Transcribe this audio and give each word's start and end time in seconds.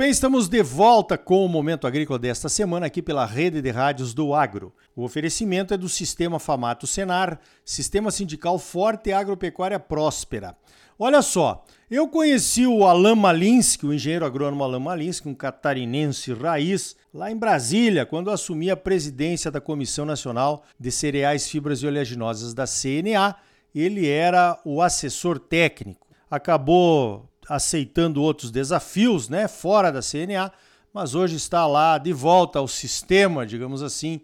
bem, 0.00 0.08
estamos 0.08 0.48
de 0.48 0.62
volta 0.62 1.18
com 1.18 1.44
o 1.44 1.48
Momento 1.48 1.86
Agrícola 1.86 2.18
desta 2.18 2.48
semana 2.48 2.86
aqui 2.86 3.02
pela 3.02 3.26
Rede 3.26 3.60
de 3.60 3.68
Rádios 3.68 4.14
do 4.14 4.32
Agro. 4.32 4.72
O 4.96 5.04
oferecimento 5.04 5.74
é 5.74 5.76
do 5.76 5.90
Sistema 5.90 6.38
Famato 6.38 6.86
Senar, 6.86 7.38
Sistema 7.66 8.10
Sindical 8.10 8.58
Forte 8.58 9.10
e 9.10 9.12
Agropecuária 9.12 9.78
Próspera. 9.78 10.56
Olha 10.98 11.20
só, 11.20 11.66
eu 11.90 12.08
conheci 12.08 12.66
o 12.66 12.86
Alain 12.86 13.14
Malinsky, 13.14 13.84
o 13.84 13.92
engenheiro 13.92 14.24
agrônomo 14.24 14.64
Alain 14.64 14.80
Malinsky, 14.80 15.28
um 15.28 15.34
catarinense 15.34 16.32
raiz, 16.32 16.96
lá 17.12 17.30
em 17.30 17.36
Brasília, 17.36 18.06
quando 18.06 18.30
assumi 18.30 18.70
a 18.70 18.78
presidência 18.78 19.50
da 19.50 19.60
Comissão 19.60 20.06
Nacional 20.06 20.64
de 20.78 20.90
Cereais, 20.90 21.46
Fibras 21.46 21.82
e 21.82 21.86
Oleaginosas 21.86 22.54
da 22.54 22.64
CNA. 22.64 23.36
Ele 23.74 24.08
era 24.08 24.58
o 24.64 24.80
assessor 24.80 25.38
técnico. 25.38 26.06
Acabou 26.30 27.29
aceitando 27.50 28.22
outros 28.22 28.52
desafios, 28.52 29.28
né, 29.28 29.48
fora 29.48 29.90
da 29.90 30.00
CNA, 30.00 30.52
mas 30.94 31.16
hoje 31.16 31.34
está 31.34 31.66
lá 31.66 31.98
de 31.98 32.12
volta 32.12 32.60
ao 32.60 32.68
sistema, 32.68 33.44
digamos 33.44 33.82
assim, 33.82 34.20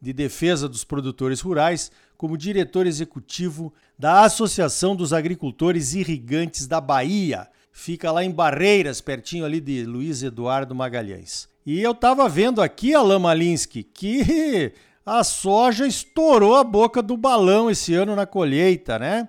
de 0.00 0.14
defesa 0.14 0.66
dos 0.66 0.82
produtores 0.82 1.42
rurais, 1.42 1.92
como 2.16 2.38
diretor 2.38 2.86
executivo 2.86 3.70
da 3.98 4.22
Associação 4.22 4.96
dos 4.96 5.12
Agricultores 5.12 5.92
Irrigantes 5.92 6.66
da 6.66 6.80
Bahia. 6.80 7.46
Fica 7.70 8.10
lá 8.10 8.24
em 8.24 8.30
Barreiras, 8.30 9.02
pertinho 9.02 9.44
ali 9.44 9.60
de 9.60 9.84
Luiz 9.84 10.22
Eduardo 10.22 10.74
Magalhães. 10.74 11.50
E 11.66 11.82
eu 11.82 11.92
estava 11.92 12.26
vendo 12.30 12.62
aqui, 12.62 12.94
Alain 12.94 13.18
Malinsky, 13.18 13.82
que 13.82 14.72
a 15.04 15.22
soja 15.22 15.86
estourou 15.86 16.56
a 16.56 16.64
boca 16.64 17.02
do 17.02 17.14
balão 17.14 17.70
esse 17.70 17.92
ano 17.92 18.16
na 18.16 18.24
colheita, 18.24 18.98
né? 18.98 19.28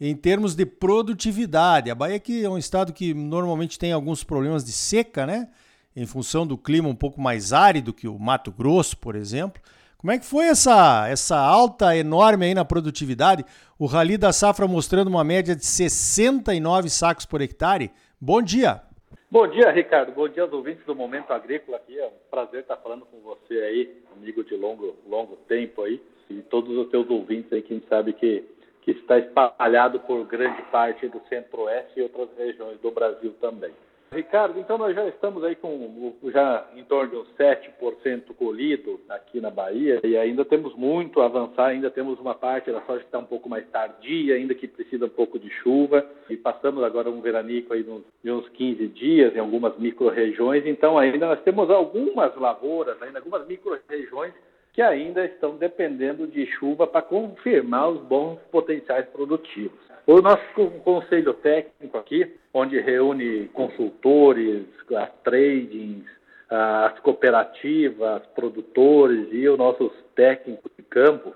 Em 0.00 0.14
termos 0.14 0.54
de 0.54 0.64
produtividade. 0.64 1.90
A 1.90 1.94
Bahia 1.94 2.18
que 2.18 2.44
é 2.44 2.48
um 2.48 2.58
estado 2.58 2.92
que 2.92 3.12
normalmente 3.12 3.78
tem 3.78 3.92
alguns 3.92 4.22
problemas 4.22 4.64
de 4.64 4.72
seca, 4.72 5.26
né? 5.26 5.48
Em 5.96 6.06
função 6.06 6.46
do 6.46 6.56
clima 6.56 6.88
um 6.88 6.94
pouco 6.94 7.20
mais 7.20 7.52
árido 7.52 7.92
que 7.92 8.06
o 8.06 8.18
Mato 8.18 8.52
Grosso, 8.52 8.96
por 8.96 9.16
exemplo. 9.16 9.60
Como 9.96 10.12
é 10.12 10.18
que 10.18 10.24
foi 10.24 10.46
essa, 10.46 11.08
essa 11.08 11.36
alta 11.36 11.96
enorme 11.96 12.46
aí 12.46 12.54
na 12.54 12.64
produtividade? 12.64 13.44
O 13.76 13.86
Rally 13.86 14.16
da 14.16 14.32
Safra 14.32 14.68
mostrando 14.68 15.08
uma 15.08 15.24
média 15.24 15.56
de 15.56 15.66
69 15.66 16.88
sacos 16.88 17.26
por 17.26 17.40
hectare. 17.40 17.90
Bom 18.20 18.40
dia! 18.40 18.82
Bom 19.30 19.46
dia, 19.46 19.70
Ricardo. 19.70 20.12
Bom 20.12 20.28
dia 20.28 20.44
aos 20.44 20.52
ouvintes 20.52 20.86
do 20.86 20.94
Momento 20.94 21.32
Agrícola 21.32 21.76
aqui. 21.76 21.98
É 21.98 22.06
um 22.06 22.30
prazer 22.30 22.60
estar 22.60 22.76
falando 22.76 23.04
com 23.06 23.18
você 23.20 23.54
aí, 23.54 24.02
amigo 24.16 24.42
de 24.42 24.56
longo, 24.56 24.96
longo 25.06 25.36
tempo 25.48 25.82
aí. 25.82 26.00
E 26.30 26.36
todos 26.42 26.74
os 26.76 26.88
teus 26.90 27.10
ouvintes 27.10 27.52
aí 27.52 27.60
que 27.60 27.74
a 27.74 27.76
gente 27.76 27.88
sabe 27.88 28.12
que 28.12 28.44
que 28.82 28.92
está 28.92 29.18
espalhado 29.18 30.00
por 30.00 30.24
grande 30.26 30.62
parte 30.70 31.08
do 31.08 31.20
centro-oeste 31.28 31.98
e 31.98 32.02
outras 32.02 32.28
regiões 32.36 32.78
do 32.80 32.90
Brasil 32.90 33.34
também. 33.40 33.72
Ricardo, 34.10 34.58
então 34.58 34.78
nós 34.78 34.94
já 34.94 35.06
estamos 35.06 35.44
aí 35.44 35.54
com 35.54 36.14
já 36.32 36.66
em 36.74 36.82
torno 36.84 37.10
de 37.10 37.16
uns 37.16 37.28
7% 37.36 38.34
colhido 38.38 38.98
aqui 39.06 39.38
na 39.38 39.50
Bahia 39.50 40.00
e 40.02 40.16
ainda 40.16 40.46
temos 40.46 40.74
muito 40.74 41.20
a 41.20 41.26
avançar, 41.26 41.66
ainda 41.66 41.90
temos 41.90 42.18
uma 42.18 42.34
parte 42.34 42.72
da 42.72 42.80
soja 42.82 43.00
que 43.00 43.06
está 43.06 43.18
um 43.18 43.26
pouco 43.26 43.50
mais 43.50 43.68
tardia, 43.68 44.36
ainda 44.36 44.54
que 44.54 44.66
precisa 44.66 45.04
um 45.04 45.10
pouco 45.10 45.38
de 45.38 45.50
chuva 45.50 46.06
e 46.30 46.38
passamos 46.38 46.82
agora 46.82 47.10
um 47.10 47.20
veranico 47.20 47.74
aí 47.74 47.84
de 48.24 48.30
uns 48.30 48.48
15 48.48 48.88
dias 48.88 49.36
em 49.36 49.40
algumas 49.40 49.76
micro-regiões, 49.78 50.64
então 50.64 50.96
ainda 50.96 51.26
nós 51.26 51.42
temos 51.42 51.68
algumas 51.68 52.34
lavouras, 52.36 53.00
ainda 53.02 53.18
algumas 53.18 53.46
micro-regiões 53.46 54.32
que 54.78 54.82
ainda 54.82 55.24
estão 55.24 55.56
dependendo 55.56 56.24
de 56.24 56.46
chuva 56.46 56.86
para 56.86 57.02
confirmar 57.02 57.88
os 57.88 58.00
bons 58.02 58.38
potenciais 58.48 59.04
produtivos. 59.08 59.76
O 60.06 60.22
nosso 60.22 60.70
conselho 60.84 61.34
técnico 61.34 61.98
aqui, 61.98 62.32
onde 62.54 62.78
reúne 62.78 63.48
consultores, 63.48 64.66
as 64.94 65.10
tradings, 65.24 66.06
as 66.48 66.96
cooperativas, 67.00 68.24
produtores 68.36 69.26
e 69.32 69.48
os 69.48 69.58
nossos 69.58 69.90
técnicos 70.14 70.70
de 70.76 70.84
campo, 70.84 71.34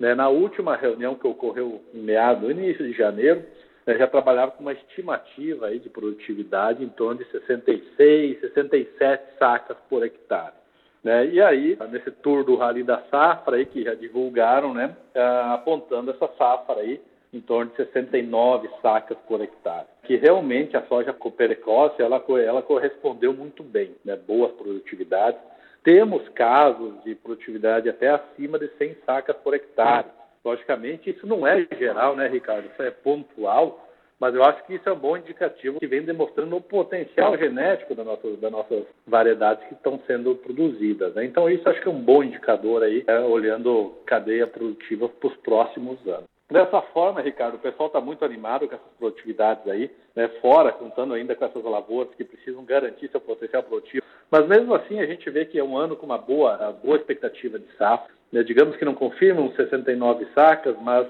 né, 0.00 0.14
na 0.14 0.30
última 0.30 0.74
reunião 0.74 1.14
que 1.14 1.26
ocorreu 1.26 1.82
em 1.92 2.00
meados, 2.00 2.50
início 2.50 2.86
de 2.86 2.96
janeiro, 2.96 3.44
né, 3.86 3.98
já 3.98 4.06
trabalhava 4.06 4.52
com 4.52 4.62
uma 4.62 4.72
estimativa 4.72 5.66
aí 5.66 5.78
de 5.78 5.90
produtividade 5.90 6.82
em 6.82 6.88
torno 6.88 7.22
de 7.22 7.30
66, 7.32 8.40
67 8.40 9.38
sacas 9.38 9.76
por 9.90 10.02
hectare. 10.02 10.54
Né? 11.02 11.26
E 11.26 11.40
aí, 11.40 11.78
nesse 11.90 12.10
tour 12.10 12.44
do 12.44 12.56
Rally 12.56 12.82
da 12.82 13.02
Safra, 13.10 13.56
aí, 13.56 13.66
que 13.66 13.82
já 13.84 13.94
divulgaram, 13.94 14.74
né, 14.74 14.96
ah, 15.14 15.54
apontando 15.54 16.10
essa 16.10 16.28
safra 16.36 16.80
aí, 16.80 17.00
em 17.32 17.40
torno 17.40 17.70
de 17.70 17.76
69 17.76 18.68
sacas 18.80 19.16
por 19.26 19.40
hectare. 19.40 19.86
Que 20.04 20.16
realmente 20.16 20.76
a 20.76 20.82
soja 20.86 21.12
precoce, 21.12 22.00
ela, 22.00 22.24
ela 22.42 22.62
correspondeu 22.62 23.34
muito 23.34 23.62
bem, 23.62 23.94
né? 24.04 24.16
boas 24.16 24.52
produtividades. 24.52 25.40
Temos 25.84 26.26
casos 26.30 26.94
de 27.04 27.14
produtividade 27.14 27.88
até 27.88 28.08
acima 28.08 28.58
de 28.58 28.68
100 28.78 28.96
sacas 29.04 29.36
por 29.36 29.54
hectare. 29.54 30.06
Logicamente, 30.44 31.10
isso 31.10 31.26
não 31.26 31.46
é 31.46 31.66
geral, 31.78 32.16
né, 32.16 32.26
Ricardo? 32.28 32.70
Isso 32.72 32.82
é 32.82 32.90
pontual, 32.90 33.87
mas 34.20 34.34
eu 34.34 34.42
acho 34.42 34.64
que 34.64 34.74
isso 34.74 34.88
é 34.88 34.92
um 34.92 34.98
bom 34.98 35.16
indicativo 35.16 35.78
que 35.78 35.86
vem 35.86 36.02
demonstrando 36.02 36.56
o 36.56 36.60
potencial 36.60 37.36
genético 37.38 37.94
da 37.94 38.02
nossa, 38.02 38.28
das 38.36 38.50
nossas 38.50 38.84
variedades 39.06 39.66
que 39.68 39.74
estão 39.74 40.00
sendo 40.06 40.34
produzidas. 40.34 41.14
Né? 41.14 41.24
Então, 41.24 41.48
isso 41.48 41.68
acho 41.68 41.80
que 41.80 41.88
é 41.88 41.92
um 41.92 42.00
bom 42.00 42.22
indicador 42.22 42.82
aí, 42.82 43.04
é, 43.06 43.20
olhando 43.20 43.94
cadeia 44.04 44.46
produtiva 44.46 45.08
para 45.08 45.28
os 45.28 45.36
próximos 45.36 45.98
anos. 46.06 46.24
Dessa 46.50 46.80
forma, 46.80 47.20
Ricardo, 47.20 47.56
o 47.56 47.60
pessoal 47.60 47.88
está 47.88 48.00
muito 48.00 48.24
animado 48.24 48.66
com 48.66 48.74
essas 48.74 48.92
produtividades 48.98 49.68
aí, 49.68 49.90
né, 50.16 50.28
fora, 50.40 50.72
contando 50.72 51.12
ainda 51.12 51.34
com 51.34 51.44
essas 51.44 51.62
lavouras 51.62 52.14
que 52.14 52.24
precisam 52.24 52.64
garantir 52.64 53.10
seu 53.10 53.20
potencial 53.20 53.62
produtivo. 53.62 54.02
Mas 54.30 54.46
mesmo 54.46 54.74
assim, 54.74 54.98
a 54.98 55.06
gente 55.06 55.28
vê 55.28 55.44
que 55.44 55.58
é 55.58 55.64
um 55.64 55.76
ano 55.76 55.94
com 55.94 56.06
uma 56.06 56.16
boa, 56.16 56.72
boa 56.82 56.96
expectativa 56.96 57.58
de 57.58 57.70
safra. 57.76 58.08
Né, 58.32 58.42
digamos 58.42 58.76
que 58.76 58.84
não 58.84 58.94
confirmam 58.94 59.52
69 59.52 60.26
sacas, 60.34 60.74
mas 60.80 61.06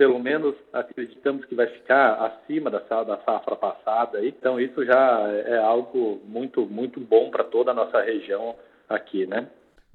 pelo 0.00 0.18
menos 0.18 0.54
acreditamos 0.72 1.44
que 1.44 1.54
vai 1.54 1.66
ficar 1.66 2.14
acima 2.14 2.70
da, 2.70 2.78
da 2.78 3.18
safra 3.18 3.54
passada. 3.54 4.24
Então 4.24 4.58
isso 4.58 4.82
já 4.82 5.28
é 5.44 5.58
algo 5.58 6.18
muito, 6.24 6.64
muito 6.64 6.98
bom 7.00 7.30
para 7.30 7.44
toda 7.44 7.72
a 7.72 7.74
nossa 7.74 8.00
região 8.00 8.56
aqui, 8.88 9.26
né? 9.26 9.46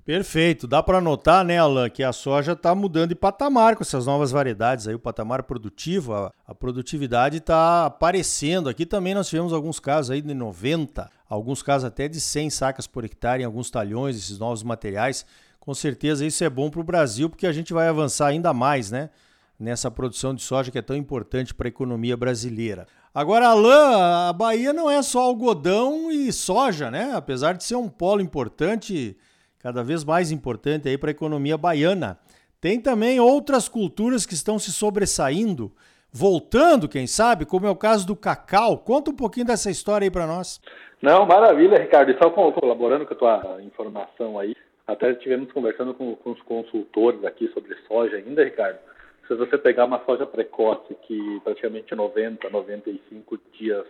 Perfeito. 0.05 0.67
Dá 0.67 0.83
para 0.83 1.01
notar, 1.01 1.43
né, 1.43 1.57
Alan, 1.57 1.89
que 1.89 2.03
a 2.03 2.13
soja 2.13 2.51
está 2.51 2.75
mudando 2.75 3.09
de 3.09 3.15
patamar 3.15 3.75
com 3.75 3.81
essas 3.81 4.05
novas 4.05 4.29
variedades 4.29 4.87
aí, 4.87 4.93
o 4.93 4.99
patamar 4.99 5.41
produtivo, 5.41 6.13
a, 6.13 6.31
a 6.45 6.53
produtividade 6.53 7.37
está 7.37 7.87
aparecendo. 7.87 8.69
Aqui 8.69 8.85
também 8.85 9.15
nós 9.15 9.27
tivemos 9.27 9.53
alguns 9.53 9.79
casos 9.79 10.11
aí 10.11 10.21
de 10.21 10.35
90, 10.35 11.09
alguns 11.27 11.63
casos 11.63 11.85
até 11.85 12.07
de 12.07 12.21
100 12.21 12.51
sacas 12.51 12.85
por 12.85 13.03
hectare 13.03 13.41
em 13.41 13.45
alguns 13.47 13.71
talhões, 13.71 14.15
esses 14.15 14.37
novos 14.37 14.61
materiais. 14.61 15.25
Com 15.59 15.73
certeza 15.73 16.23
isso 16.23 16.43
é 16.43 16.49
bom 16.49 16.69
para 16.69 16.81
o 16.81 16.83
Brasil, 16.83 17.27
porque 17.27 17.47
a 17.47 17.51
gente 17.51 17.73
vai 17.73 17.87
avançar 17.87 18.27
ainda 18.27 18.53
mais, 18.53 18.91
né? 18.91 19.09
Nessa 19.59 19.89
produção 19.89 20.33
de 20.33 20.41
soja 20.41 20.71
que 20.71 20.77
é 20.77 20.81
tão 20.81 20.95
importante 20.95 21.53
para 21.53 21.67
a 21.67 21.69
economia 21.69 22.15
brasileira. 22.17 22.85
Agora, 23.13 23.47
Alain, 23.47 24.29
a 24.29 24.33
Bahia 24.33 24.73
não 24.73 24.89
é 24.89 25.01
só 25.01 25.21
algodão 25.21 26.11
e 26.11 26.31
soja, 26.33 26.91
né? 26.91 27.13
Apesar 27.15 27.53
de 27.53 27.63
ser 27.63 27.75
um 27.75 27.87
polo 27.87 28.21
importante, 28.21 29.15
cada 29.59 29.81
vez 29.83 30.03
mais 30.03 30.31
importante 30.31 30.89
aí 30.89 30.97
para 30.97 31.09
a 31.09 31.11
economia 31.11 31.57
baiana. 31.57 32.19
Tem 32.59 32.79
também 32.79 33.19
outras 33.19 33.69
culturas 33.69 34.25
que 34.25 34.33
estão 34.33 34.59
se 34.59 34.71
sobressaindo, 34.71 35.71
voltando, 36.11 36.89
quem 36.89 37.07
sabe, 37.07 37.45
como 37.45 37.65
é 37.65 37.69
o 37.69 37.75
caso 37.75 38.05
do 38.05 38.15
cacau. 38.15 38.79
Conta 38.79 39.11
um 39.11 39.15
pouquinho 39.15 39.45
dessa 39.45 39.69
história 39.69 40.05
aí 40.05 40.11
para 40.11 40.27
nós. 40.27 40.59
Não, 41.01 41.25
maravilha, 41.25 41.77
Ricardo. 41.77 42.11
E 42.11 42.17
só 42.17 42.29
colaborando 42.29 43.05
com 43.05 43.13
a 43.13 43.17
tua 43.17 43.61
informação 43.61 44.37
aí, 44.37 44.55
até 44.85 45.11
estivemos 45.11 45.51
conversando 45.53 45.93
com, 45.93 46.15
com 46.15 46.31
os 46.31 46.41
consultores 46.41 47.23
aqui 47.23 47.47
sobre 47.53 47.75
soja 47.87 48.17
ainda, 48.17 48.43
Ricardo 48.43 48.79
se 49.27 49.33
você 49.35 49.57
pegar 49.57 49.85
uma 49.85 50.03
soja 50.05 50.25
precoce 50.25 50.93
que 51.03 51.39
praticamente 51.43 51.95
90, 51.95 52.49
95 52.49 53.39
dias 53.53 53.85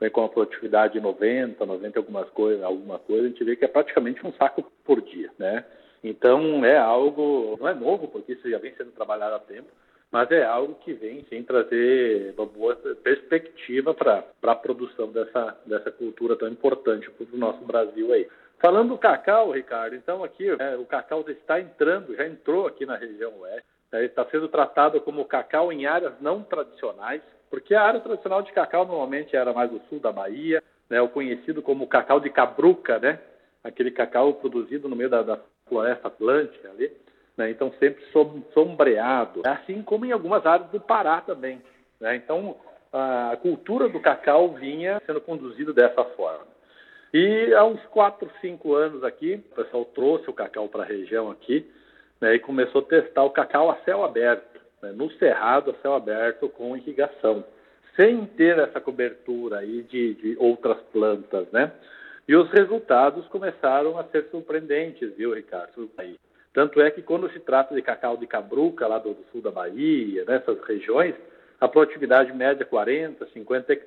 vem 0.00 0.10
com 0.10 0.22
uma 0.22 0.28
produtividade 0.28 0.94
de 0.94 1.00
90, 1.00 1.64
90 1.64 1.98
algumas 1.98 2.28
coisa, 2.30 2.66
alguma 2.66 2.98
coisa, 2.98 3.26
a 3.26 3.28
gente 3.28 3.44
vê 3.44 3.54
que 3.54 3.64
é 3.64 3.68
praticamente 3.68 4.26
um 4.26 4.32
saco 4.32 4.64
por 4.84 5.00
dia, 5.02 5.30
né? 5.38 5.64
Então 6.02 6.64
é 6.64 6.78
algo, 6.78 7.56
não 7.60 7.68
é 7.68 7.74
novo, 7.74 8.08
porque 8.08 8.32
isso 8.32 8.48
já 8.48 8.58
vem 8.58 8.74
sendo 8.74 8.92
trabalhado 8.92 9.34
há 9.34 9.38
tempo, 9.38 9.68
mas 10.10 10.30
é 10.30 10.42
algo 10.44 10.74
que 10.76 10.94
vem 10.94 11.24
sim 11.28 11.42
trazer 11.42 12.34
uma 12.36 12.46
boa 12.46 12.74
perspectiva 13.02 13.94
para 13.94 14.24
a 14.42 14.54
produção 14.54 15.12
dessa, 15.12 15.56
dessa 15.66 15.90
cultura 15.90 16.36
tão 16.36 16.48
importante 16.48 17.10
para 17.10 17.26
o 17.32 17.38
nosso 17.38 17.62
Brasil 17.64 18.12
aí. 18.12 18.26
Falando 18.58 18.90
do 18.90 18.98
cacau, 18.98 19.52
Ricardo, 19.52 19.94
então 19.94 20.24
aqui 20.24 20.48
é, 20.48 20.76
o 20.76 20.84
cacau 20.84 21.24
está 21.28 21.60
entrando, 21.60 22.14
já 22.16 22.26
entrou 22.26 22.66
aqui 22.66 22.84
na 22.84 22.96
região 22.96 23.38
oeste, 23.40 23.68
é, 23.92 24.04
está 24.04 24.24
sendo 24.26 24.48
tratado 24.48 25.00
como 25.00 25.24
cacau 25.24 25.72
em 25.72 25.86
áreas 25.86 26.14
não 26.20 26.42
tradicionais, 26.42 27.22
porque 27.50 27.74
a 27.74 27.82
área 27.82 28.00
tradicional 28.00 28.42
de 28.42 28.52
cacau 28.52 28.86
normalmente 28.86 29.34
era 29.34 29.52
mais 29.52 29.70
do 29.70 29.80
sul 29.88 29.98
da 29.98 30.12
Bahia, 30.12 30.62
né, 30.88 31.00
o 31.00 31.08
conhecido 31.08 31.60
como 31.62 31.86
cacau 31.86 32.20
de 32.20 32.30
cabruca, 32.30 32.98
né, 32.98 33.18
aquele 33.64 33.90
cacau 33.90 34.34
produzido 34.34 34.88
no 34.88 34.96
meio 34.96 35.10
da, 35.10 35.22
da 35.22 35.38
floresta 35.68 36.08
atlântica 36.08 36.70
ali, 36.70 36.92
né, 37.36 37.50
então 37.50 37.72
sempre 37.78 38.04
sombreado, 38.52 39.42
assim 39.44 39.82
como 39.82 40.04
em 40.04 40.12
algumas 40.12 40.46
áreas 40.46 40.70
do 40.70 40.80
Pará 40.80 41.20
também. 41.20 41.60
Né, 42.00 42.16
então 42.16 42.56
a 42.92 43.36
cultura 43.42 43.88
do 43.88 44.00
cacau 44.00 44.54
vinha 44.54 45.00
sendo 45.04 45.20
conduzida 45.20 45.72
dessa 45.72 46.04
forma. 46.04 46.48
E 47.12 47.52
há 47.54 47.64
uns 47.64 47.84
4, 47.86 48.30
5 48.40 48.72
anos 48.72 49.02
aqui, 49.02 49.44
o 49.50 49.54
pessoal 49.56 49.84
trouxe 49.84 50.30
o 50.30 50.32
cacau 50.32 50.68
para 50.68 50.84
a 50.84 50.86
região 50.86 51.28
aqui 51.28 51.68
né, 52.20 52.34
e 52.34 52.38
começou 52.38 52.82
a 52.82 52.84
testar 52.84 53.24
o 53.24 53.30
cacau 53.30 53.70
a 53.70 53.76
céu 53.84 54.04
aberto, 54.04 54.60
né, 54.82 54.92
no 54.92 55.10
cerrado 55.12 55.70
a 55.70 55.74
céu 55.82 55.94
aberto 55.94 56.48
com 56.48 56.76
irrigação, 56.76 57.44
sem 57.96 58.26
ter 58.26 58.58
essa 58.58 58.80
cobertura 58.80 59.58
aí 59.58 59.82
de, 59.82 60.14
de 60.14 60.36
outras 60.38 60.78
plantas, 60.92 61.50
né? 61.50 61.72
E 62.28 62.36
os 62.36 62.48
resultados 62.50 63.26
começaram 63.26 63.98
a 63.98 64.04
ser 64.04 64.28
surpreendentes, 64.30 65.12
viu, 65.16 65.34
Ricardo? 65.34 65.90
Tanto 66.52 66.80
é 66.80 66.90
que 66.90 67.02
quando 67.02 67.30
se 67.32 67.40
trata 67.40 67.74
de 67.74 67.82
cacau 67.82 68.16
de 68.16 68.26
cabruca, 68.26 68.86
lá 68.86 68.98
do, 68.98 69.16
sul 69.30 69.40
da 69.40 69.50
Bahia, 69.50 70.24
nessas 70.24 70.62
regiões, 70.62 71.14
a 71.60 71.68
produtividade 71.68 72.32
média 72.32 72.62
é 72.62 72.66
40, 72.66 73.26
50 73.32 73.78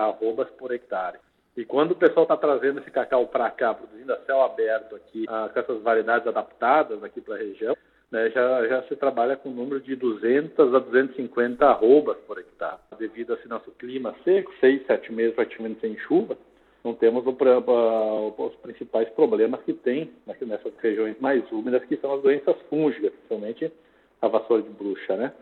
arrobas 0.00 0.48
por 0.50 0.72
hectare. 0.72 1.18
E 1.56 1.64
quando 1.64 1.92
o 1.92 1.96
pessoal 1.96 2.24
está 2.24 2.36
trazendo 2.36 2.80
esse 2.80 2.90
cacau 2.90 3.26
para 3.28 3.50
cá, 3.50 3.72
produzindo 3.72 4.12
a 4.12 4.20
céu 4.20 4.42
aberto 4.42 4.94
aqui, 4.94 5.24
ah, 5.26 5.48
com 5.50 5.58
essas 5.58 5.82
variedades 5.82 6.28
adaptadas 6.28 7.02
aqui 7.02 7.20
para 7.20 7.36
a 7.36 7.38
região, 7.38 7.74
né, 8.10 8.30
já, 8.30 8.68
já 8.68 8.82
se 8.82 8.94
trabalha 8.94 9.36
com 9.36 9.48
um 9.48 9.54
número 9.54 9.80
de 9.80 9.96
200 9.96 10.74
a 10.74 10.78
250 10.78 11.66
arrobas 11.66 12.18
por 12.26 12.38
hectare. 12.38 12.78
Devido 12.98 13.32
a 13.32 13.36
esse 13.36 13.48
nosso 13.48 13.70
clima 13.72 14.14
seco, 14.22 14.52
seis, 14.60 14.84
sete 14.86 15.10
meses 15.12 15.34
praticamente 15.34 15.80
sem 15.80 15.96
chuva, 15.98 16.36
não 16.84 16.94
temos 16.94 17.26
o, 17.26 18.34
os 18.38 18.54
principais 18.56 19.08
problemas 19.10 19.60
que 19.62 19.72
tem 19.72 20.12
nessas 20.42 20.72
regiões 20.78 21.18
mais 21.18 21.50
úmidas, 21.50 21.84
que 21.86 21.96
são 21.96 22.14
as 22.14 22.22
doenças 22.22 22.54
fúngicas, 22.68 23.10
principalmente 23.12 23.72
a 24.20 24.28
vassoura 24.28 24.62
de 24.62 24.70
bruxa, 24.70 25.16
né? 25.16 25.32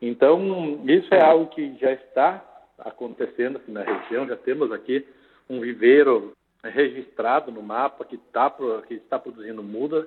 Então, 0.00 0.80
isso 0.86 1.12
é 1.14 1.20
algo 1.20 1.46
que 1.46 1.76
já 1.78 1.92
está 1.92 2.44
acontecendo 2.78 3.56
aqui 3.56 3.70
na 3.70 3.82
região, 3.82 4.26
já 4.26 4.36
temos 4.36 4.72
aqui 4.72 5.06
um 5.48 5.60
viveiro 5.60 6.32
registrado 6.62 7.50
no 7.50 7.62
mapa 7.62 8.04
que, 8.04 8.16
tá, 8.16 8.52
que 8.86 8.94
está 8.94 9.18
produzindo 9.18 9.62
muda, 9.62 10.06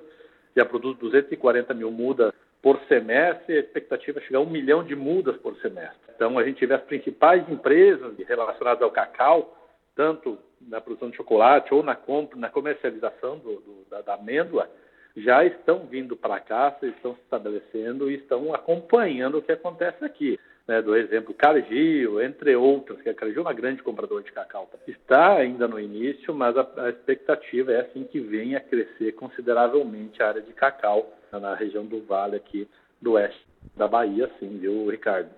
já 0.56 0.64
produz 0.64 0.96
240 0.98 1.72
mil 1.74 1.90
mudas 1.90 2.32
por 2.60 2.78
semestre, 2.86 3.56
a 3.56 3.60
expectativa 3.60 4.20
é 4.20 4.22
chegar 4.22 4.38
a 4.38 4.42
um 4.42 4.50
milhão 4.50 4.84
de 4.84 4.94
mudas 4.94 5.36
por 5.38 5.56
semestre. 5.56 5.98
Então, 6.14 6.38
a 6.38 6.44
gente 6.44 6.64
vê 6.64 6.74
as 6.74 6.82
principais 6.82 7.48
empresas 7.48 8.16
relacionadas 8.18 8.82
ao 8.82 8.90
cacau, 8.90 9.58
tanto 9.96 10.38
na 10.60 10.80
produção 10.80 11.10
de 11.10 11.16
chocolate 11.16 11.74
ou 11.74 11.82
na, 11.82 11.96
compra, 11.96 12.38
na 12.38 12.48
comercialização 12.48 13.38
do, 13.38 13.56
do, 13.56 13.86
da, 13.90 14.00
da, 14.02 14.14
amêndoa, 14.14 14.70
já 15.16 15.44
estão 15.44 15.86
vindo 15.86 16.16
para 16.16 16.40
cá, 16.40 16.76
estão 16.82 17.14
se 17.14 17.20
estabelecendo 17.20 18.10
e 18.10 18.14
estão 18.14 18.54
acompanhando 18.54 19.38
o 19.38 19.42
que 19.42 19.52
acontece 19.52 20.04
aqui 20.04 20.38
né, 20.66 20.80
do 20.80 20.96
exemplo 20.96 21.34
Cargill, 21.34 22.22
entre 22.22 22.54
outras, 22.54 23.00
que 23.02 23.08
a 23.08 23.14
Cargill 23.14 23.40
é 23.40 23.42
uma 23.42 23.52
grande 23.52 23.82
compradora 23.82 24.22
de 24.22 24.32
cacau. 24.32 24.70
Está 24.86 25.36
ainda 25.36 25.66
no 25.66 25.78
início, 25.78 26.34
mas 26.34 26.56
a, 26.56 26.66
a 26.76 26.90
expectativa 26.90 27.72
é 27.72 27.80
assim 27.80 28.04
que 28.04 28.20
venha 28.20 28.58
a 28.58 28.60
crescer 28.60 29.12
consideravelmente 29.12 30.22
a 30.22 30.28
área 30.28 30.42
de 30.42 30.52
cacau 30.52 31.12
na 31.32 31.54
região 31.54 31.84
do 31.84 32.02
Vale 32.02 32.36
aqui 32.36 32.68
do 33.00 33.12
oeste 33.12 33.46
da 33.76 33.88
Bahia, 33.88 34.30
sim, 34.38 34.58
viu, 34.58 34.88
Ricardo? 34.88 35.30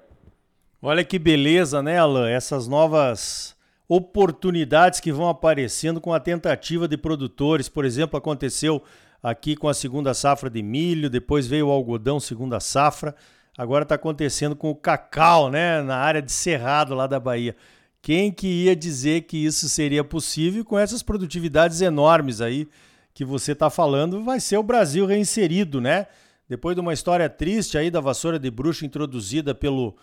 Olha 0.83 1.05
que 1.05 1.19
beleza, 1.19 1.83
né, 1.83 1.99
Alan? 1.99 2.29
Essas 2.29 2.69
novas 2.69 3.54
oportunidades 3.89 5.01
que 5.01 5.13
vão 5.13 5.29
aparecendo 5.29 6.01
com 6.01 6.13
a 6.13 6.21
tentativa 6.21 6.89
de 6.89 6.97
produtores. 6.97 7.69
Por 7.69 7.85
exemplo, 7.85 8.17
aconteceu 8.17 8.83
aqui 9.23 9.57
com 9.57 9.69
a 9.69 9.75
segunda 9.75 10.15
safra 10.15 10.51
de 10.51 10.63
milho, 10.63 11.11
depois 11.11 11.47
veio 11.47 11.69
o 11.69 11.71
algodão 11.71 12.21
segunda 12.21 12.61
safra 12.61 13.15
agora 13.57 13.85
está 13.85 13.95
acontecendo 13.95 14.57
com 14.57 14.71
o 14.71 14.75
cacau, 14.75 15.51
né, 15.51 15.81
na 15.83 15.97
área 15.97 16.21
de 16.21 16.33
Cerrado 16.33 16.95
lá 16.95 17.07
da 17.07 17.21
Bahia. 17.21 17.57
Quem 18.03 18.31
que 18.31 18.47
ia 18.47 18.77
dizer 18.77 19.23
que 19.23 19.39
isso 19.39 19.69
seria 19.69 20.05
possível 20.05 20.65
com 20.65 20.79
essas 20.79 21.03
produtividades 21.03 21.81
enormes 21.81 22.41
aí 22.41 22.69
que 23.15 23.25
você 23.25 23.53
está 23.53 23.71
falando? 23.71 24.23
Vai 24.23 24.41
ser 24.41 24.59
o 24.59 24.63
Brasil 24.63 25.07
reinserido, 25.07 25.81
né? 25.81 26.07
Depois 26.47 26.75
de 26.75 26.81
uma 26.83 26.93
história 26.93 27.29
triste 27.31 27.79
aí 27.79 27.91
da 27.91 28.01
vassoura 28.01 28.39
de 28.39 28.51
bruxa 28.51 28.85
introduzida 28.85 29.55
pelo 29.55 29.97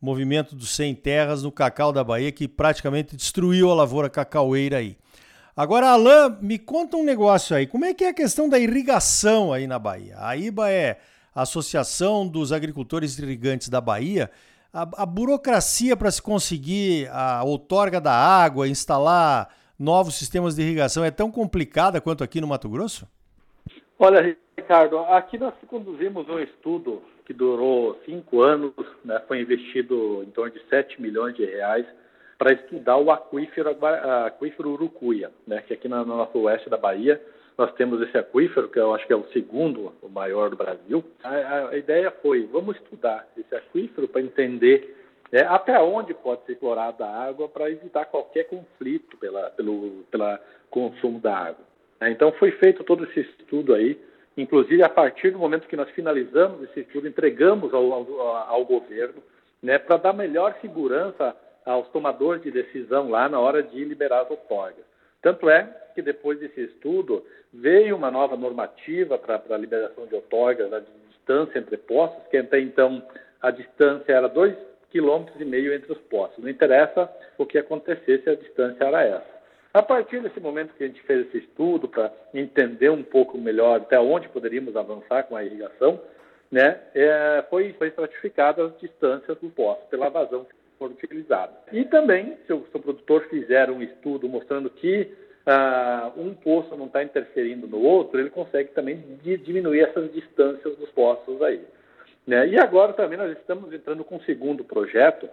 movimento 0.00 0.54
dos 0.54 0.74
Sem 0.74 0.94
Terras 0.94 1.42
no 1.42 1.52
cacau 1.52 1.92
da 1.92 2.04
Bahia, 2.04 2.32
que 2.32 2.46
praticamente 2.46 3.16
destruiu 3.16 3.70
a 3.70 3.74
lavoura 3.74 4.08
cacaueira 4.08 4.78
aí. 4.78 4.96
Agora, 5.56 5.90
Alain, 5.90 6.36
me 6.40 6.58
conta 6.58 6.96
um 6.96 7.04
negócio 7.04 7.56
aí. 7.56 7.66
Como 7.66 7.84
é 7.84 7.92
que 7.92 8.04
é 8.04 8.10
a 8.10 8.14
questão 8.14 8.48
da 8.48 8.58
irrigação 8.58 9.52
aí 9.52 9.66
na 9.66 9.78
Bahia? 9.78 10.16
A 10.18 10.36
IBA 10.36 10.70
é 10.70 10.98
Associação 11.34 12.26
dos 12.26 12.52
Agricultores 12.52 13.18
Irrigantes 13.18 13.68
da 13.68 13.80
Bahia, 13.80 14.30
a, 14.72 14.82
a 15.02 15.06
burocracia 15.06 15.96
para 15.96 16.10
se 16.10 16.20
conseguir 16.20 17.08
a 17.10 17.42
outorga 17.42 18.00
da 18.00 18.12
água, 18.12 18.68
instalar 18.68 19.48
novos 19.78 20.14
sistemas 20.16 20.56
de 20.56 20.62
irrigação 20.62 21.04
é 21.04 21.10
tão 21.10 21.30
complicada 21.30 22.00
quanto 22.00 22.24
aqui 22.24 22.40
no 22.40 22.46
Mato 22.46 22.68
Grosso? 22.68 23.06
Olha, 23.98 24.36
Ricardo, 24.56 24.98
aqui 24.98 25.38
nós 25.38 25.54
conduzimos 25.68 26.28
um 26.28 26.38
estudo 26.38 27.02
que 27.28 27.34
durou 27.34 28.00
cinco 28.06 28.40
anos, 28.40 28.72
né, 29.04 29.20
foi 29.28 29.42
investido 29.42 30.24
em 30.26 30.30
torno 30.30 30.50
de 30.50 30.62
7 30.70 30.98
milhões 30.98 31.34
de 31.34 31.44
reais 31.44 31.84
para 32.38 32.54
estudar 32.54 32.96
o 32.96 33.10
aquífero, 33.10 33.76
aquífero 34.24 34.70
Urucuia, 34.70 35.30
né, 35.46 35.60
que 35.60 35.74
aqui 35.74 35.88
no, 35.88 36.06
no 36.06 36.16
nosso 36.16 36.38
oeste 36.38 36.70
da 36.70 36.78
Bahia 36.78 37.20
nós 37.58 37.70
temos 37.74 38.00
esse 38.00 38.16
aquífero, 38.16 38.70
que 38.70 38.78
eu 38.78 38.94
acho 38.94 39.06
que 39.06 39.12
é 39.12 39.16
o 39.16 39.28
segundo, 39.28 39.92
o 40.00 40.08
maior 40.08 40.48
do 40.48 40.56
Brasil. 40.56 41.04
A, 41.22 41.68
a 41.68 41.76
ideia 41.76 42.10
foi, 42.22 42.46
vamos 42.46 42.76
estudar 42.76 43.28
esse 43.36 43.54
aquífero 43.54 44.08
para 44.08 44.22
entender 44.22 44.96
é, 45.30 45.42
até 45.42 45.78
onde 45.78 46.14
pode 46.14 46.46
ser 46.46 46.52
explorada 46.52 47.04
a 47.04 47.24
água 47.24 47.46
para 47.46 47.70
evitar 47.70 48.06
qualquer 48.06 48.44
conflito 48.44 49.18
pela, 49.18 49.50
pelo 49.50 50.02
pela 50.10 50.40
consumo 50.70 51.20
da 51.20 51.36
água. 51.36 51.66
Então 52.00 52.32
foi 52.32 52.52
feito 52.52 52.82
todo 52.84 53.04
esse 53.04 53.20
estudo 53.20 53.74
aí, 53.74 54.00
inclusive 54.42 54.82
a 54.82 54.88
partir 54.88 55.30
do 55.30 55.38
momento 55.38 55.66
que 55.66 55.76
nós 55.76 55.90
finalizamos 55.90 56.62
esse 56.62 56.80
estudo, 56.80 57.08
entregamos 57.08 57.74
ao, 57.74 57.92
ao, 57.92 58.36
ao 58.48 58.64
governo 58.64 59.22
né, 59.62 59.78
para 59.78 59.96
dar 59.96 60.12
melhor 60.12 60.56
segurança 60.60 61.36
aos 61.64 61.88
tomadores 61.88 62.42
de 62.42 62.50
decisão 62.50 63.10
lá 63.10 63.28
na 63.28 63.38
hora 63.38 63.62
de 63.62 63.84
liberar 63.84 64.22
as 64.22 64.30
outorgas. 64.30 64.84
Tanto 65.20 65.50
é 65.50 65.64
que 65.94 66.00
depois 66.00 66.38
desse 66.38 66.62
estudo 66.62 67.24
veio 67.52 67.96
uma 67.96 68.10
nova 68.10 68.36
normativa 68.36 69.18
para 69.18 69.42
a 69.50 69.56
liberação 69.56 70.06
de 70.06 70.14
outorgas, 70.14 70.72
a 70.72 70.80
distância 71.08 71.58
entre 71.58 71.76
postos, 71.76 72.26
que 72.28 72.36
até 72.36 72.60
então 72.60 73.02
a 73.42 73.50
distância 73.50 74.12
era 74.12 74.28
2,5 74.30 74.56
km 74.90 75.26
entre 75.74 75.92
os 75.92 75.98
postos. 76.02 76.42
Não 76.42 76.50
interessa 76.50 77.10
o 77.36 77.44
que 77.44 77.58
acontecesse, 77.58 78.30
a 78.30 78.34
distância 78.34 78.84
era 78.84 79.02
essa. 79.02 79.37
A 79.72 79.82
partir 79.82 80.20
desse 80.22 80.40
momento 80.40 80.74
que 80.74 80.84
a 80.84 80.86
gente 80.86 81.02
fez 81.02 81.26
esse 81.26 81.38
estudo 81.38 81.88
para 81.88 82.12
entender 82.32 82.90
um 82.90 83.02
pouco 83.02 83.36
melhor 83.36 83.80
até 83.80 84.00
onde 84.00 84.28
poderíamos 84.28 84.74
avançar 84.76 85.24
com 85.24 85.36
a 85.36 85.44
irrigação, 85.44 86.00
né, 86.50 86.80
é, 86.94 87.44
foi, 87.50 87.74
foi 87.74 87.88
estratificada 87.88 88.64
as 88.64 88.78
distâncias 88.78 89.36
do 89.38 89.50
posto 89.50 89.86
pela 89.88 90.08
vazão 90.08 90.44
que 90.44 90.54
for 90.78 90.90
utilizada. 90.90 91.52
E 91.72 91.84
também, 91.84 92.38
se 92.46 92.52
o, 92.52 92.64
se 92.70 92.76
o 92.76 92.80
produtor 92.80 93.26
fizer 93.28 93.70
um 93.70 93.82
estudo 93.82 94.28
mostrando 94.28 94.70
que 94.70 95.12
ah, 95.44 96.10
um 96.16 96.34
poço 96.34 96.76
não 96.76 96.86
está 96.86 97.02
interferindo 97.02 97.66
no 97.66 97.80
outro, 97.82 98.18
ele 98.18 98.30
consegue 98.30 98.70
também 98.70 99.02
diminuir 99.22 99.80
essas 99.80 100.12
distâncias 100.12 100.76
dos 100.76 100.90
poços 100.90 101.40
aí. 101.42 101.60
Né? 102.26 102.48
E 102.48 102.58
agora 102.58 102.92
também 102.92 103.18
nós 103.18 103.36
estamos 103.36 103.72
entrando 103.72 104.04
com 104.04 104.16
um 104.16 104.22
segundo 104.22 104.62
projeto, 104.64 105.28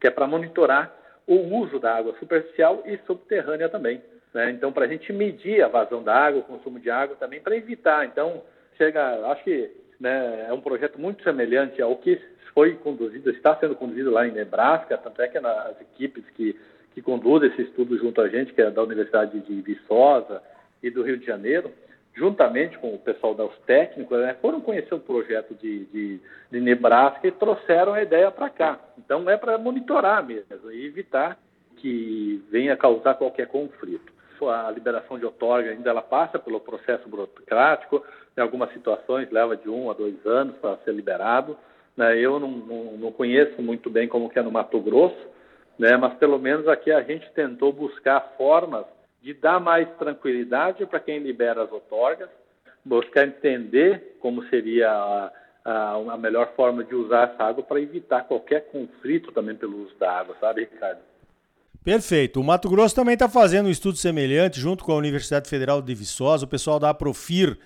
que 0.00 0.06
é 0.06 0.10
para 0.10 0.26
monitorar 0.26 0.94
o 1.28 1.54
uso 1.56 1.78
da 1.78 1.94
água 1.94 2.14
superficial 2.18 2.82
e 2.84 2.98
subterrânea 3.06 3.68
também. 3.68 4.02
Né? 4.34 4.50
Então, 4.50 4.72
para 4.72 4.86
a 4.86 4.88
gente 4.88 5.12
medir 5.12 5.62
a 5.62 5.68
vazão 5.68 6.02
da 6.02 6.14
água, 6.14 6.40
o 6.40 6.44
consumo 6.44 6.80
de 6.80 6.90
água 6.90 7.14
também, 7.16 7.40
para 7.40 7.56
evitar. 7.56 8.04
Então, 8.06 8.42
chega, 8.76 9.26
acho 9.30 9.44
que 9.44 9.70
né, 10.00 10.46
é 10.48 10.52
um 10.52 10.60
projeto 10.60 10.98
muito 10.98 11.22
semelhante 11.22 11.80
ao 11.80 11.96
que 11.96 12.20
foi 12.52 12.74
conduzido, 12.76 13.30
está 13.30 13.54
sendo 13.56 13.76
conduzido 13.76 14.10
lá 14.10 14.26
em 14.26 14.32
Nebraska, 14.32 14.98
tanto 14.98 15.22
é 15.22 15.28
que 15.28 15.38
as 15.38 15.80
equipes 15.80 16.24
que 16.34 16.58
que 16.98 17.02
conduz 17.02 17.44
esse 17.44 17.62
estudo 17.62 17.96
junto 17.96 18.20
a 18.20 18.28
gente, 18.28 18.52
que 18.52 18.60
é 18.60 18.70
da 18.72 18.82
Universidade 18.82 19.38
de 19.38 19.60
Viçosa 19.62 20.42
e 20.82 20.90
do 20.90 21.04
Rio 21.04 21.16
de 21.16 21.24
Janeiro, 21.24 21.70
juntamente 22.18 22.76
com 22.78 22.92
o 22.92 22.98
pessoal 22.98 23.32
dos 23.32 23.56
técnicos, 23.60 24.18
né, 24.18 24.36
foram 24.42 24.60
conhecer 24.60 24.94
o 24.94 25.00
projeto 25.00 25.54
de, 25.54 25.84
de, 25.86 26.20
de 26.50 26.60
Nebraska 26.60 27.26
e 27.26 27.32
trouxeram 27.32 27.94
a 27.94 28.02
ideia 28.02 28.30
para 28.30 28.50
cá. 28.50 28.78
Então 28.98 29.30
é 29.30 29.36
para 29.36 29.56
monitorar 29.56 30.26
mesmo 30.26 30.70
e 30.72 30.84
evitar 30.84 31.38
que 31.76 32.42
venha 32.50 32.76
causar 32.76 33.14
qualquer 33.14 33.46
conflito. 33.46 34.12
A 34.42 34.70
liberação 34.70 35.18
de 35.18 35.24
outorga 35.24 35.70
ainda 35.70 35.90
ela 35.90 36.02
passa 36.02 36.38
pelo 36.38 36.60
processo 36.60 37.08
burocrático, 37.08 38.04
em 38.36 38.40
algumas 38.40 38.72
situações 38.72 39.30
leva 39.30 39.56
de 39.56 39.68
um 39.68 39.90
a 39.90 39.94
dois 39.94 40.14
anos 40.26 40.56
para 40.58 40.76
ser 40.78 40.92
liberado. 40.92 41.56
Né. 41.96 42.18
Eu 42.18 42.38
não, 42.38 42.50
não, 42.50 42.84
não 42.96 43.12
conheço 43.12 43.60
muito 43.62 43.88
bem 43.90 44.06
como 44.06 44.28
que 44.28 44.38
é 44.38 44.42
no 44.42 44.52
Mato 44.52 44.80
Grosso, 44.80 45.26
né? 45.78 45.96
mas 45.96 46.14
pelo 46.14 46.38
menos 46.38 46.68
aqui 46.68 46.92
a 46.92 47.02
gente 47.02 47.28
tentou 47.32 47.72
buscar 47.72 48.34
formas 48.36 48.84
de 49.22 49.34
dar 49.34 49.60
mais 49.60 49.88
tranquilidade 49.98 50.86
para 50.86 51.00
quem 51.00 51.18
libera 51.18 51.64
as 51.64 51.72
outorgas, 51.72 52.28
buscar 52.84 53.26
entender 53.26 54.16
como 54.20 54.44
seria 54.48 54.90
a, 54.90 55.32
a, 55.64 55.94
a 56.12 56.16
melhor 56.16 56.52
forma 56.54 56.84
de 56.84 56.94
usar 56.94 57.32
essa 57.32 57.44
água 57.44 57.62
para 57.62 57.80
evitar 57.80 58.22
qualquer 58.24 58.70
conflito 58.70 59.32
também 59.32 59.54
pelo 59.54 59.84
uso 59.84 59.94
da 59.98 60.10
água, 60.10 60.36
sabe, 60.40 60.62
Ricardo? 60.62 61.00
Perfeito. 61.84 62.40
O 62.40 62.44
Mato 62.44 62.68
Grosso 62.68 62.94
também 62.94 63.14
está 63.14 63.28
fazendo 63.28 63.66
um 63.66 63.70
estudo 63.70 63.96
semelhante 63.96 64.60
junto 64.60 64.84
com 64.84 64.92
a 64.92 64.96
Universidade 64.96 65.48
Federal 65.48 65.80
de 65.80 65.94
Viçosa, 65.94 66.44
o 66.44 66.48
pessoal 66.48 66.78
da 66.78 66.90
Aprofir, 66.90 67.58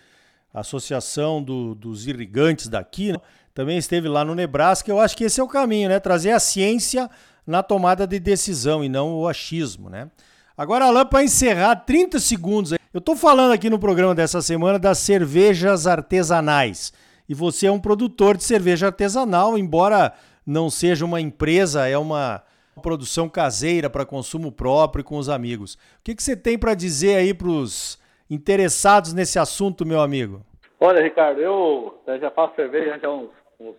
Associação 0.52 1.42
do, 1.42 1.75
dos 1.75 2.06
Irrigantes 2.06 2.68
daqui, 2.68 3.12
né? 3.12 3.18
também 3.54 3.78
esteve 3.78 4.09
lá 4.09 4.25
no 4.25 4.35
Nebraska. 4.35 4.90
Eu 4.90 5.00
acho 5.00 5.16
que 5.16 5.25
esse 5.25 5.40
é 5.40 5.42
o 5.42 5.49
caminho, 5.49 5.88
né? 5.88 5.99
Trazer 5.99 6.30
a 6.30 6.38
ciência 6.38 7.11
na 7.47 7.62
tomada 7.62 8.06
de 8.06 8.21
decisão 8.21 8.85
e 8.85 8.88
não 8.88 9.14
o 9.14 9.26
achismo, 9.26 9.88
né? 9.88 10.11
Agora, 10.56 10.85
Alain, 10.85 11.06
para 11.06 11.25
encerrar, 11.25 11.76
30 11.76 12.18
segundos. 12.18 12.73
Eu 12.73 12.99
estou 12.99 13.16
falando 13.16 13.52
aqui 13.52 13.71
no 13.71 13.78
programa 13.78 14.14
dessa 14.14 14.42
semana 14.42 14.78
das 14.78 14.99
cervejas 14.99 15.87
artesanais. 15.87 16.92
E 17.26 17.35
você 17.35 17.66
é 17.66 17.73
um 17.73 17.80
produtor 17.80 18.37
de 18.37 18.44
cerveja 18.44 18.87
artesanal, 18.87 19.56
embora 19.56 20.12
não 20.47 20.68
seja 20.68 21.06
uma 21.06 21.21
empresa, 21.21 21.88
é 21.88 21.97
uma 21.97 22.42
produção 22.82 23.30
caseira 23.30 23.88
para 23.88 24.04
consumo 24.04 24.52
próprio 24.52 25.02
com 25.02 25.16
os 25.16 25.30
amigos. 25.30 25.75
O 25.75 25.78
que, 26.04 26.14
que 26.14 26.23
você 26.23 26.37
tem 26.37 26.59
para 26.59 26.75
dizer 26.75 27.16
aí 27.16 27.32
para 27.32 27.49
os 27.49 27.99
interessados 28.28 29.14
nesse 29.14 29.38
assunto, 29.38 29.87
meu 29.87 30.02
amigo? 30.02 30.44
Olha, 30.78 31.02
Ricardo, 31.02 31.40
eu 31.40 31.99
já 32.21 32.30
faço 32.30 32.56
cerveja 32.56 33.00
há 33.02 33.11
uns, 33.11 33.30
uns 33.59 33.76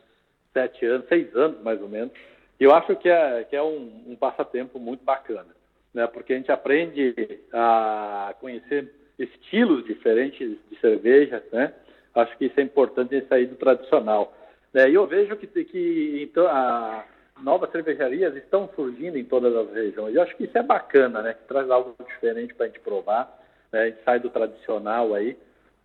sete 0.52 0.86
anos, 0.88 1.08
seis 1.08 1.36
anos 1.36 1.62
mais 1.62 1.80
ou 1.80 1.90
menos. 1.90 2.12
E 2.60 2.64
eu 2.64 2.74
acho 2.74 2.96
que 2.96 3.10
é, 3.10 3.44
que 3.44 3.56
é 3.56 3.62
um, 3.62 4.06
um 4.08 4.16
passatempo 4.16 4.80
muito 4.80 5.04
bacana 5.04 5.54
né? 5.94 6.08
Porque 6.08 6.34
a 6.34 6.38
gente 6.38 6.52
aprende 6.52 7.40
a 7.52 8.36
conhecer 8.40 8.92
estilos 9.18 9.86
diferentes 9.86 10.58
de 10.70 10.80
cerveja, 10.80 11.44
né? 11.52 11.74
Acho 12.16 12.38
que 12.38 12.46
isso 12.46 12.60
é 12.60 12.64
importante 12.64 13.16
em 13.16 13.26
sair 13.28 13.48
do 13.48 13.56
tradicional. 13.56 14.36
Né? 14.74 14.90
E 14.90 14.94
eu 14.94 15.06
vejo 15.08 15.36
que, 15.36 15.48
que 15.48 16.24
então, 16.24 16.48
a, 16.48 17.06
novas 17.42 17.72
cervejarias 17.72 18.36
estão 18.36 18.70
surgindo 18.76 19.18
em 19.18 19.24
todas 19.24 19.56
as 19.56 19.74
regiões. 19.74 20.16
Eu 20.16 20.22
acho 20.22 20.36
que 20.36 20.44
isso 20.44 20.58
é 20.58 20.64
bacana, 20.64 21.22
né? 21.22 21.34
Que 21.34 21.48
traz 21.48 21.70
algo 21.70 21.96
diferente 22.08 22.54
para 22.54 22.66
a 22.66 22.70
gente 22.70 22.80
provar. 22.80 23.40
Né? 23.72 23.82
A 23.82 23.86
gente 23.86 24.04
sai 24.04 24.20
do 24.20 24.30
tradicional 24.30 25.14
aí. 25.14 25.38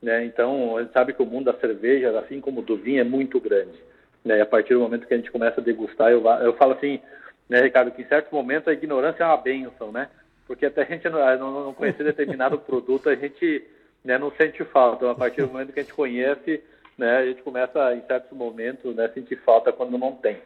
Né? 0.03 0.25
Então, 0.25 0.77
a 0.77 0.83
gente 0.83 0.93
sabe 0.93 1.13
que 1.13 1.23
o 1.23 1.27
mundo 1.27 1.51
da 1.51 1.59
cerveja, 1.59 2.19
assim 2.19 2.41
como 2.41 2.63
do 2.63 2.77
vinho, 2.77 3.01
é 3.01 3.05
muito 3.05 3.41
grande. 3.41 3.79
Né? 4.25 4.39
E 4.39 4.41
a 4.41 4.47
partir 4.47 4.75
do 4.75 4.81
momento 4.81 5.07
que 5.07 5.15
a 5.15 5.17
gente 5.17 5.31
começa 5.31 5.61
a 5.61 5.65
degustar, 5.65 6.11
eu, 6.11 6.25
eu 6.27 6.53
falo 6.55 6.73
assim, 6.73 7.01
né, 7.49 7.61
Ricardo, 7.63 7.91
que 7.91 8.03
em 8.03 8.07
certo 8.07 8.35
momento 8.35 8.69
a 8.69 8.73
ignorância 8.73 9.23
é 9.23 9.27
uma 9.27 9.37
bênção, 9.37 9.91
né? 9.91 10.09
Porque 10.47 10.67
até 10.67 10.83
a 10.83 10.85
gente 10.85 11.09
não, 11.09 11.65
não 11.65 11.75
conhecer 11.75 12.05
determinado 12.05 12.59
produto, 12.61 13.09
a 13.09 13.15
gente 13.15 13.65
né, 14.05 14.19
não 14.19 14.31
sente 14.33 14.65
falta. 14.65 14.97
Então, 14.97 15.11
a 15.11 15.15
partir 15.15 15.43
do 15.43 15.49
momento 15.49 15.73
que 15.73 15.81
a 15.81 15.83
gente 15.83 15.95
conhece, 15.95 16.63
né, 16.97 17.19
a 17.19 17.27
gente 17.27 17.43
começa, 17.43 17.95
em 17.95 18.03
certos 18.03 18.37
momentos, 18.37 18.95
né, 18.95 19.07
a 19.07 19.13
sentir 19.13 19.37
falta 19.37 19.73
quando 19.73 19.97
não 19.97 20.13
tem. 20.13 20.39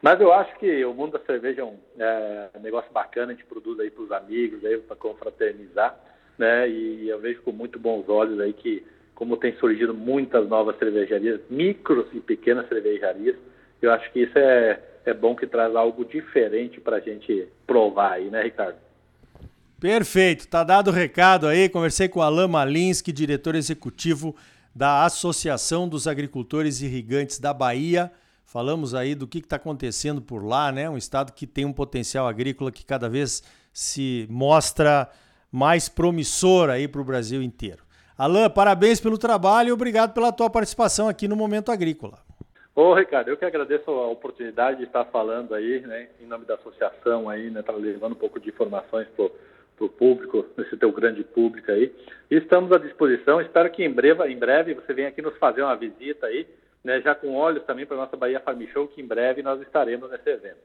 Mas 0.00 0.20
eu 0.20 0.32
acho 0.32 0.56
que 0.58 0.84
o 0.84 0.94
mundo 0.94 1.18
da 1.18 1.24
cerveja 1.24 1.62
é 1.62 1.64
um, 1.64 1.76
é 1.98 2.50
negócio 2.60 2.90
bacana, 2.92 3.32
a 3.32 3.34
gente 3.34 3.44
produz 3.44 3.80
aí 3.80 3.90
para 3.90 4.04
os 4.04 4.12
amigos, 4.12 4.64
aí 4.64 4.78
para 4.78 4.94
confraternizar, 4.94 5.98
né? 6.38 6.68
E 6.68 7.08
eu 7.08 7.18
vejo 7.18 7.42
com 7.42 7.50
muito 7.50 7.80
bons 7.80 8.08
olhos 8.08 8.38
aí 8.38 8.52
que, 8.52 8.86
como 9.18 9.36
tem 9.36 9.52
surgido 9.56 9.92
muitas 9.92 10.48
novas 10.48 10.78
cervejarias, 10.78 11.40
micros 11.50 12.06
e 12.12 12.20
pequenas 12.20 12.68
cervejarias, 12.68 13.34
eu 13.82 13.90
acho 13.90 14.12
que 14.12 14.20
isso 14.20 14.38
é, 14.38 14.80
é 15.04 15.12
bom 15.12 15.34
que 15.34 15.44
traz 15.44 15.74
algo 15.74 16.04
diferente 16.04 16.80
para 16.80 16.98
a 16.98 17.00
gente 17.00 17.48
provar 17.66 18.12
aí, 18.12 18.30
né, 18.30 18.44
Ricardo? 18.44 18.76
Perfeito, 19.80 20.46
tá 20.46 20.62
dado 20.62 20.90
o 20.90 20.92
recado 20.92 21.48
aí. 21.48 21.68
Conversei 21.68 22.08
com 22.08 22.22
Alain 22.22 22.46
Malinski, 22.46 23.10
diretor 23.10 23.56
executivo 23.56 24.36
da 24.72 25.04
Associação 25.04 25.88
dos 25.88 26.06
Agricultores 26.06 26.80
Irrigantes 26.80 27.40
da 27.40 27.52
Bahia. 27.52 28.12
Falamos 28.44 28.94
aí 28.94 29.16
do 29.16 29.26
que 29.26 29.38
está 29.38 29.56
acontecendo 29.56 30.22
por 30.22 30.44
lá, 30.44 30.70
né? 30.70 30.88
Um 30.88 30.96
estado 30.96 31.32
que 31.32 31.44
tem 31.44 31.64
um 31.64 31.72
potencial 31.72 32.28
agrícola 32.28 32.70
que 32.70 32.86
cada 32.86 33.08
vez 33.08 33.42
se 33.72 34.28
mostra 34.30 35.10
mais 35.50 35.88
promissor 35.88 36.70
aí 36.70 36.86
para 36.86 37.00
o 37.00 37.04
Brasil 37.04 37.42
inteiro. 37.42 37.87
Alain, 38.18 38.50
parabéns 38.50 39.00
pelo 39.00 39.16
trabalho 39.16 39.68
e 39.68 39.72
obrigado 39.72 40.12
pela 40.12 40.32
tua 40.32 40.50
participação 40.50 41.08
aqui 41.08 41.28
no 41.28 41.36
Momento 41.36 41.70
Agrícola. 41.70 42.18
Ô, 42.74 42.92
Ricardo, 42.92 43.28
eu 43.28 43.36
que 43.36 43.44
agradeço 43.44 43.88
a 43.88 44.08
oportunidade 44.08 44.78
de 44.78 44.86
estar 44.86 45.04
falando 45.04 45.54
aí, 45.54 45.78
né, 45.82 46.08
em 46.20 46.26
nome 46.26 46.44
da 46.44 46.54
associação 46.54 47.28
aí, 47.28 47.48
né, 47.48 47.62
para 47.62 47.76
levando 47.76 48.14
um 48.14 48.18
pouco 48.18 48.40
de 48.40 48.48
informações 48.48 49.06
para 49.14 49.24
o 49.84 49.88
público, 49.88 50.44
esse 50.58 50.76
teu 50.76 50.90
grande 50.90 51.22
público 51.22 51.70
aí. 51.70 51.94
Estamos 52.28 52.72
à 52.72 52.78
disposição, 52.78 53.40
espero 53.40 53.70
que 53.70 53.84
em 53.84 53.92
breve, 53.92 54.26
em 54.26 54.36
breve 54.36 54.74
você 54.74 54.92
venha 54.92 55.10
aqui 55.10 55.22
nos 55.22 55.36
fazer 55.38 55.62
uma 55.62 55.76
visita 55.76 56.26
aí, 56.26 56.44
né, 56.82 57.00
já 57.00 57.14
com 57.14 57.36
olhos 57.36 57.62
também 57.66 57.86
para 57.86 57.96
nossa 57.96 58.16
Bahia 58.16 58.40
Farm 58.40 58.60
Show, 58.72 58.88
que 58.88 59.00
em 59.00 59.06
breve 59.06 59.44
nós 59.44 59.62
estaremos 59.62 60.10
nesse 60.10 60.28
evento. 60.28 60.58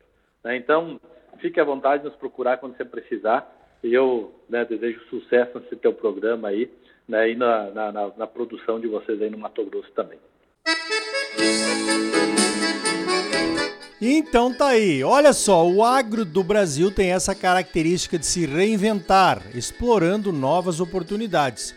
Né, 0.43 0.55
então, 0.57 0.99
fique 1.37 1.59
à 1.59 1.63
vontade 1.63 2.01
de 2.01 2.09
nos 2.09 2.17
procurar 2.17 2.57
quando 2.57 2.75
você 2.75 2.83
precisar, 2.83 3.47
e 3.83 3.93
eu 3.93 4.33
né, 4.49 4.65
desejo 4.65 4.99
sucesso 5.07 5.59
nesse 5.59 5.75
teu 5.75 5.93
programa 5.93 6.47
aí, 6.47 6.67
né, 7.07 7.31
e 7.31 7.35
na, 7.35 7.71
na, 7.71 8.11
na, 8.17 8.27
produção 8.27 8.79
de 8.79 8.87
vocês 8.87 9.21
aí 9.21 9.29
no 9.29 9.37
Mato 9.37 9.63
Grosso 9.65 9.91
também. 9.91 10.17
Então 14.01 14.53
tá 14.53 14.67
aí, 14.67 15.03
olha 15.03 15.31
só, 15.31 15.65
o 15.65 15.83
agro 15.83 16.25
do 16.25 16.43
Brasil 16.43 16.91
tem 16.91 17.11
essa 17.11 17.33
característica 17.33 18.19
de 18.19 18.25
se 18.25 18.45
reinventar, 18.45 19.41
explorando 19.55 20.33
novas 20.33 20.81
oportunidades. 20.81 21.73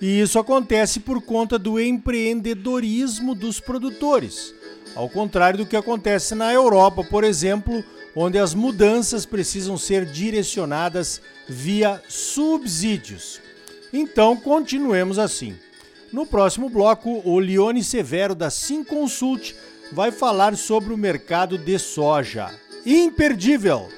E 0.00 0.20
isso 0.20 0.38
acontece 0.38 1.00
por 1.00 1.22
conta 1.22 1.58
do 1.58 1.80
empreendedorismo 1.80 3.34
dos 3.34 3.60
produtores. 3.60 4.54
Ao 4.94 5.08
contrário 5.08 5.58
do 5.58 5.66
que 5.66 5.76
acontece 5.76 6.34
na 6.34 6.52
Europa, 6.52 7.04
por 7.04 7.24
exemplo, 7.24 7.84
onde 8.14 8.38
as 8.38 8.54
mudanças 8.54 9.26
precisam 9.26 9.76
ser 9.76 10.06
direcionadas 10.06 11.20
via 11.46 12.02
subsídios. 12.08 13.40
Então, 13.92 14.36
continuemos 14.36 15.18
assim. 15.18 15.56
No 16.12 16.24
próximo 16.24 16.68
bloco, 16.68 17.20
o 17.24 17.38
Leone 17.38 17.82
Severo 17.82 18.34
da 18.34 18.50
Sim 18.50 18.84
Consult 18.84 19.54
vai 19.92 20.10
falar 20.10 20.56
sobre 20.56 20.92
o 20.92 20.96
mercado 20.98 21.58
de 21.58 21.78
soja. 21.78 22.50
Imperdível! 22.84 23.88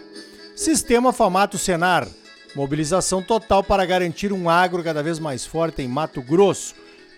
Sistema 0.57 1.13
Famato 1.13 1.59
Senar. 1.59 2.09
Mobilização 2.55 3.23
total 3.23 3.63
para 3.63 3.85
garantir 3.85 4.33
um 4.33 4.49
agro 4.49 4.83
cada 4.83 5.03
vez 5.03 5.19
mais 5.19 5.45
forte 5.45 5.83
em 5.83 5.89
Mato 5.89 6.23
Grosso. 6.23 6.75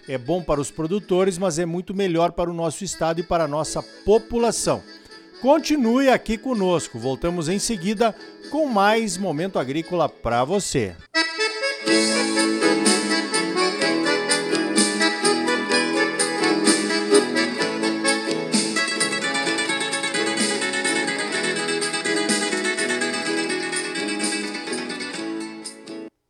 É 0.09 0.19
bom 0.19 0.43
para 0.43 0.61
os 0.61 0.71
produtores, 0.71 1.39
mas 1.39 1.59
é 1.59 1.65
muito 1.65 1.95
melhor 1.95 2.33
para 2.33 2.51
o 2.51 2.55
nosso 2.55 2.85
estado 2.85 3.21
e 3.21 3.23
para 3.23 3.45
a 3.45 3.49
nossa 3.49 3.83
população. 4.05 4.83
Continue 5.41 6.09
aqui 6.09 6.37
conosco. 6.37 6.99
Voltamos 6.99 7.49
em 7.49 7.59
seguida 7.59 8.15
com 8.51 8.67
mais 8.67 9.17
momento 9.17 9.59
agrícola 9.59 10.09
para 10.09 10.45
você. 10.45 10.95